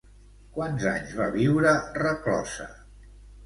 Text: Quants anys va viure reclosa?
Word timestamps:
Quants 0.55 0.85
anys 0.93 1.13
va 1.21 1.29
viure 1.37 1.77
reclosa? 2.03 2.69